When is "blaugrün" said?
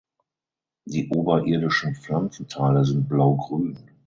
3.07-3.77